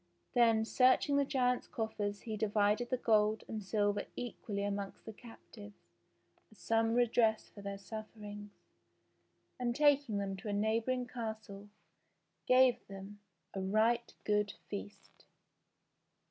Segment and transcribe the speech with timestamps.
[0.33, 5.75] Then, searching the giants' coffers he divided the gold and silver equally amongst the captives
[6.51, 8.49] as some redress for their sufferings,
[9.59, 11.69] and taking them to a neighbouring castle
[12.47, 13.19] gave them
[13.53, 15.25] a right good feast.